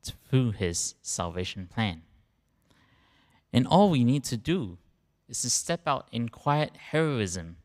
through 0.04 0.52
his 0.52 0.96
salvation 1.02 1.68
plan. 1.72 2.04
And 3.52 3.66
all 3.66 3.90
we 3.90 4.04
need 4.04 4.24
to 4.26 4.38
do 4.38 4.78
is 5.28 5.42
to 5.42 5.50
step 5.50 5.82
out 5.88 6.08
in 6.12 6.30
quiet 6.30 6.76
heroism, 6.92 7.58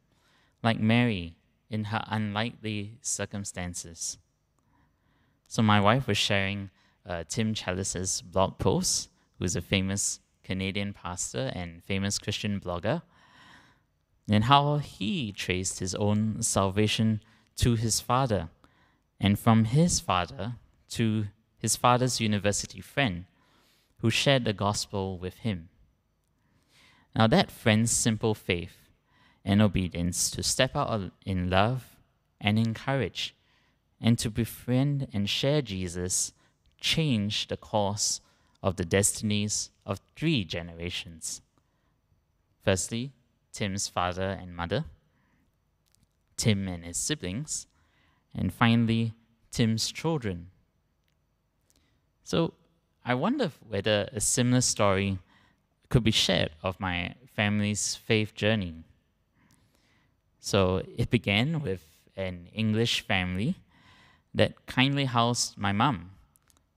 like 0.62 0.80
Mary 0.80 1.36
in 1.70 1.84
her 1.84 2.04
unlikely 2.08 2.98
circumstances. 3.00 4.18
So, 5.46 5.62
my 5.62 5.80
wife 5.80 6.06
was 6.06 6.18
sharing 6.18 6.70
uh, 7.06 7.24
Tim 7.28 7.54
Challies' 7.54 8.22
blog 8.22 8.58
post, 8.58 9.08
who's 9.38 9.56
a 9.56 9.60
famous 9.62 10.20
Canadian 10.44 10.92
pastor 10.92 11.50
and 11.54 11.82
famous 11.84 12.18
Christian 12.18 12.60
blogger, 12.60 13.02
and 14.28 14.44
how 14.44 14.78
he 14.78 15.32
traced 15.32 15.78
his 15.78 15.94
own 15.94 16.42
salvation 16.42 17.20
to 17.56 17.74
his 17.74 18.00
father, 18.00 18.48
and 19.20 19.38
from 19.38 19.64
his 19.64 20.00
father 20.00 20.54
to 20.90 21.26
his 21.58 21.76
father's 21.76 22.20
university 22.20 22.80
friend, 22.80 23.26
who 23.98 24.10
shared 24.10 24.44
the 24.44 24.52
gospel 24.52 25.18
with 25.18 25.38
him. 25.38 25.68
Now, 27.14 27.26
that 27.26 27.50
friend's 27.50 27.90
simple 27.90 28.34
faith 28.34 28.79
and 29.44 29.62
obedience 29.62 30.30
to 30.30 30.42
step 30.42 30.76
out 30.76 31.12
in 31.24 31.50
love 31.50 31.96
and 32.40 32.58
in 32.58 32.74
courage 32.74 33.34
and 34.00 34.18
to 34.18 34.30
befriend 34.30 35.08
and 35.12 35.28
share 35.28 35.62
Jesus 35.62 36.32
change 36.80 37.48
the 37.48 37.56
course 37.56 38.20
of 38.62 38.76
the 38.76 38.84
destinies 38.84 39.70
of 39.84 40.00
three 40.16 40.44
generations. 40.44 41.42
Firstly, 42.64 43.12
Tim's 43.52 43.88
father 43.88 44.38
and 44.40 44.54
mother, 44.54 44.84
Tim 46.36 46.68
and 46.68 46.84
his 46.84 46.96
siblings, 46.96 47.66
and 48.34 48.52
finally, 48.52 49.14
Tim's 49.50 49.90
children 49.90 50.48
so 52.30 52.54
I 53.04 53.14
wonder 53.14 53.50
whether 53.68 54.08
a 54.12 54.20
similar 54.20 54.60
story 54.60 55.18
could 55.88 56.04
be 56.04 56.12
shared 56.12 56.50
of 56.62 56.78
my 56.78 57.16
family's 57.34 57.96
faith 57.96 58.36
journey 58.36 58.84
So 60.40 60.82
it 60.96 61.10
began 61.10 61.60
with 61.60 61.84
an 62.16 62.48
English 62.52 63.06
family 63.06 63.56
that 64.34 64.66
kindly 64.66 65.04
housed 65.04 65.58
my 65.58 65.72
mum 65.72 66.12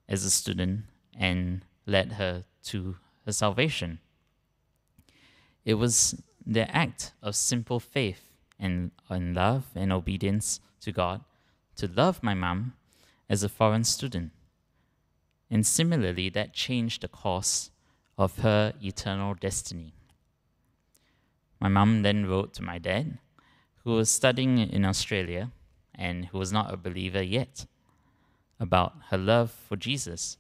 as 0.08 0.26
a 0.26 0.30
student 0.30 0.84
and 1.18 1.66
led 1.86 2.14
her 2.14 2.44
to 2.66 2.98
her 3.26 3.32
salvation. 3.32 4.00
It 5.64 5.76
was 5.76 6.22
their 6.46 6.68
act 6.72 7.14
of 7.22 7.36
simple 7.36 7.80
faith 7.80 8.30
and, 8.60 8.92
and 9.10 9.36
love 9.36 9.66
and 9.76 9.94
obedience 9.94 10.60
to 10.82 10.92
God 10.92 11.22
to 11.78 11.88
love 11.88 12.22
my 12.22 12.34
mum 12.34 12.74
as 13.30 13.44
a 13.44 13.50
foreign 13.50 13.86
student. 13.86 14.32
And 15.50 15.66
similarly, 15.66 16.30
that 16.30 16.54
changed 16.54 17.02
the 17.02 17.08
course 17.08 17.72
of 18.18 18.40
her 18.40 18.74
eternal 18.82 19.34
destiny. 19.34 19.94
My 21.60 21.70
mum 21.70 22.02
then 22.02 22.26
wrote 22.26 22.54
to 22.56 22.64
my 22.64 22.78
dad, 22.78 23.20
who 23.84 23.92
was 23.92 24.10
studying 24.10 24.58
in 24.58 24.86
Australia 24.86 25.52
and 25.96 26.26
who 26.26 26.38
was 26.38 26.52
not 26.52 26.74
a 26.74 26.78
believer 26.78 27.22
yet, 27.22 27.66
about 28.60 28.94
her 29.10 29.18
love 29.18 29.52
for 29.52 29.76
Jesus. 29.76 30.38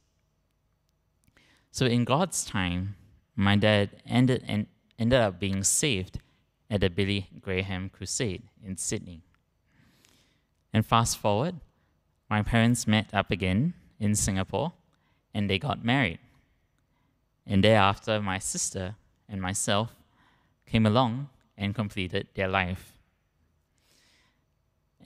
So, 1.71 1.85
in 1.85 2.05
God's 2.05 2.45
time, 2.45 2.95
my 3.35 3.55
dad 3.55 3.89
ended, 4.07 4.43
and 4.47 4.67
ended 4.97 5.19
up 5.19 5.39
being 5.39 5.63
saved 5.63 6.19
at 6.69 6.81
the 6.81 6.89
Billy 6.89 7.29
Graham 7.41 7.89
Crusade 7.89 8.43
in 8.65 8.77
Sydney. 8.77 9.21
And 10.71 10.85
fast 10.85 11.17
forward, 11.17 11.55
my 12.29 12.41
parents 12.41 12.87
met 12.87 13.13
up 13.13 13.29
again 13.29 13.73
in 13.99 14.15
Singapore 14.15 14.73
and 15.33 15.49
they 15.49 15.59
got 15.59 15.83
married. 15.83 16.19
And 17.45 17.63
thereafter, 17.63 18.21
my 18.21 18.39
sister 18.39 18.95
and 19.27 19.41
myself 19.41 19.95
came 20.65 20.85
along 20.85 21.29
and 21.57 21.75
completed 21.75 22.27
their 22.33 22.47
life. 22.47 22.92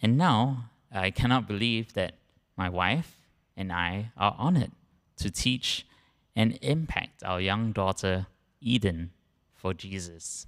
And 0.02 0.18
now, 0.18 0.70
I 0.92 1.12
cannot 1.12 1.48
believe 1.48 1.94
that 1.94 2.16
my 2.56 2.70
wife 2.70 3.18
and 3.56 3.72
I 3.72 4.12
are 4.16 4.36
honored 4.38 4.72
to 5.18 5.32
teach 5.32 5.86
and 6.36 6.58
impact 6.62 7.24
our 7.24 7.42
young 7.42 7.72
daughter, 7.72 8.28
Eden, 8.62 9.12
for 9.56 9.74
Jesus. 9.74 10.46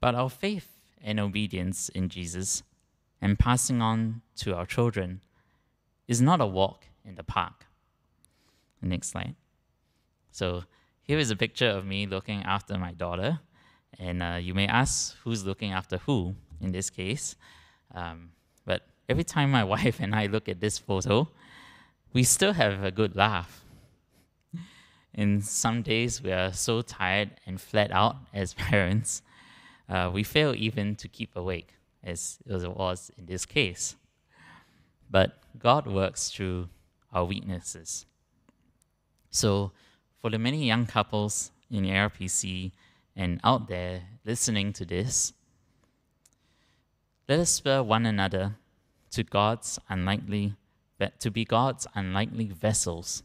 But 0.00 0.14
our 0.14 0.28
faith 0.28 0.68
and 1.02 1.20
obedience 1.20 1.88
in 1.88 2.08
Jesus 2.08 2.62
and 3.20 3.38
passing 3.38 3.80
on 3.80 4.22
to 4.36 4.54
our 4.54 4.66
children 4.66 5.20
is 6.08 6.20
not 6.20 6.40
a 6.40 6.46
walk 6.46 6.86
in 7.04 7.14
the 7.14 7.24
park. 7.24 7.66
Next 8.82 9.08
slide. 9.08 9.36
So 10.30 10.64
here 11.02 11.18
is 11.18 11.30
a 11.30 11.36
picture 11.36 11.68
of 11.68 11.86
me 11.86 12.06
looking 12.06 12.42
after 12.42 12.76
my 12.76 12.92
daughter. 12.92 13.40
And 13.98 14.22
uh, 14.22 14.38
you 14.40 14.52
may 14.52 14.66
ask 14.66 15.16
who's 15.22 15.46
looking 15.46 15.72
after 15.72 15.98
who 15.98 16.34
in 16.64 16.72
this 16.72 16.90
case. 16.90 17.36
Um, 17.94 18.30
but 18.64 18.82
every 19.08 19.24
time 19.24 19.50
my 19.50 19.64
wife 19.74 20.00
and 20.00 20.14
I 20.14 20.26
look 20.26 20.48
at 20.48 20.60
this 20.60 20.78
photo, 20.78 21.28
we 22.12 22.22
still 22.24 22.54
have 22.54 22.82
a 22.82 22.90
good 22.90 23.14
laugh. 23.14 23.64
In 25.12 25.42
some 25.42 25.82
days, 25.82 26.22
we 26.22 26.32
are 26.32 26.52
so 26.52 26.82
tired 26.82 27.30
and 27.46 27.60
flat 27.60 27.92
out 27.92 28.16
as 28.34 28.54
parents, 28.54 29.22
uh, 29.88 30.10
we 30.12 30.22
fail 30.22 30.54
even 30.56 30.96
to 30.96 31.08
keep 31.08 31.36
awake, 31.36 31.74
as 32.02 32.38
it 32.46 32.76
was 32.76 33.10
in 33.18 33.26
this 33.26 33.44
case. 33.44 33.96
But 35.10 35.38
God 35.58 35.86
works 35.86 36.30
through 36.30 36.68
our 37.12 37.24
weaknesses. 37.24 38.06
So, 39.30 39.72
for 40.20 40.30
the 40.30 40.38
many 40.38 40.64
young 40.66 40.86
couples 40.86 41.52
in 41.70 41.84
ARPC 41.84 42.72
and 43.14 43.40
out 43.44 43.68
there 43.68 44.02
listening 44.24 44.72
to 44.72 44.84
this, 44.84 45.32
let 47.28 47.38
us 47.40 47.50
spur 47.50 47.82
one 47.82 48.04
another 48.06 48.56
to 49.10 49.22
God's 49.22 49.78
unlikely 49.88 50.54
to 51.18 51.30
be 51.30 51.44
God's 51.44 51.86
unlikely 51.94 52.46
vessels 52.46 53.22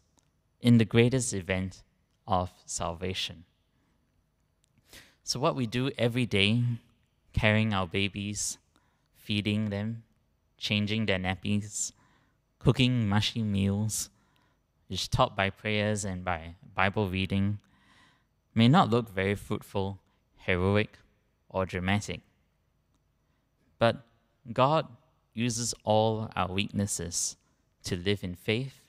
in 0.59 0.77
the 0.77 0.85
greatest 0.85 1.33
event 1.33 1.83
of 2.27 2.51
salvation. 2.65 3.45
So 5.23 5.39
what 5.39 5.55
we 5.55 5.65
do 5.65 5.91
every 5.97 6.25
day, 6.25 6.63
carrying 7.33 7.73
our 7.73 7.87
babies, 7.87 8.57
feeding 9.15 9.69
them, 9.69 10.03
changing 10.57 11.05
their 11.05 11.19
nappies, 11.19 11.93
cooking 12.57 13.07
mushy 13.07 13.43
meals, 13.43 14.09
is 14.89 15.07
taught 15.07 15.35
by 15.35 15.49
prayers 15.49 16.03
and 16.03 16.25
by 16.25 16.55
Bible 16.75 17.09
reading, 17.09 17.59
may 18.55 18.67
not 18.67 18.89
look 18.89 19.09
very 19.09 19.35
fruitful, 19.35 19.99
heroic, 20.37 20.97
or 21.49 21.65
dramatic. 21.65 22.21
But 23.79 24.05
God 24.51 24.87
uses 25.33 25.73
all 25.83 26.29
our 26.35 26.51
weaknesses 26.51 27.37
to 27.83 27.95
live 27.95 28.23
in 28.23 28.35
faith 28.35 28.81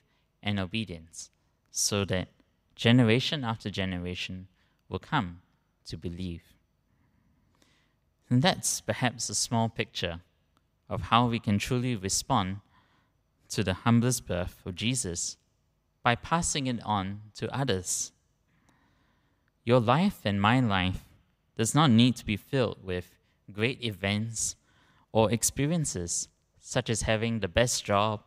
and 0.43 0.59
obedience 0.59 1.29
so 1.71 2.03
that 2.05 2.27
generation 2.75 3.43
after 3.43 3.69
generation 3.69 4.47
will 4.89 4.99
come 4.99 5.41
to 5.85 5.97
believe. 5.97 6.43
And 8.29 8.41
that's 8.41 8.81
perhaps 8.81 9.29
a 9.29 9.35
small 9.35 9.69
picture 9.69 10.21
of 10.89 11.03
how 11.03 11.27
we 11.27 11.39
can 11.39 11.57
truly 11.57 11.95
respond 11.95 12.57
to 13.49 13.63
the 13.63 13.73
humblest 13.73 14.27
birth 14.27 14.61
of 14.65 14.75
Jesus 14.75 15.37
by 16.03 16.15
passing 16.15 16.67
it 16.67 16.81
on 16.83 17.21
to 17.35 17.53
others. 17.55 18.11
Your 19.63 19.79
life 19.79 20.21
and 20.25 20.41
my 20.41 20.59
life 20.59 21.05
does 21.57 21.75
not 21.75 21.91
need 21.91 22.15
to 22.15 22.25
be 22.25 22.37
filled 22.37 22.83
with 22.83 23.15
great 23.51 23.83
events 23.83 24.55
or 25.11 25.31
experiences, 25.31 26.27
such 26.59 26.89
as 26.89 27.03
having 27.03 27.39
the 27.39 27.47
best 27.47 27.83
job, 27.83 28.21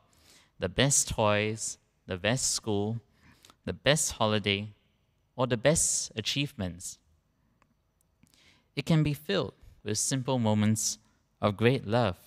the 0.59 0.68
best 0.68 1.09
toys, 1.09 1.79
the 2.07 2.16
best 2.16 2.53
school, 2.53 3.01
the 3.64 3.73
best 3.73 4.12
holiday, 4.12 4.70
or 5.37 5.47
the 5.47 5.57
best 5.57 6.12
achievements. 6.16 6.99
It 8.77 8.87
can 8.87 9.03
be 9.03 9.14
filled 9.14 9.55
with 9.83 9.99
simple 9.99 10.38
moments 10.38 10.99
of 11.40 11.57
great 11.57 11.87
love 11.87 12.18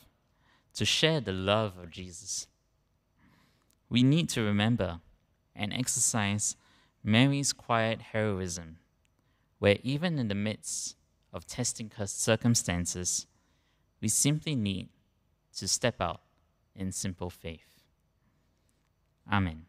to 0.73 0.85
share 0.85 1.19
the 1.19 1.33
love 1.33 1.77
of 1.77 1.89
Jesus. 1.89 2.47
We 3.89 4.03
need 4.03 4.29
to 4.29 4.43
remember 4.43 4.99
and 5.55 5.73
exercise 5.73 6.55
Mary's 7.03 7.53
quiet 7.53 8.01
heroism, 8.13 8.77
where 9.59 9.77
even 9.81 10.19
in 10.19 10.27
the 10.27 10.35
midst 10.35 10.95
of 11.33 11.47
testing 11.47 11.91
circumstances, 12.05 13.25
we 14.01 14.07
simply 14.07 14.55
need 14.55 14.89
to 15.57 15.67
step 15.67 15.99
out 15.99 16.21
in 16.75 16.91
simple 16.91 17.29
faith. 17.29 17.81
Amen. 19.31 19.63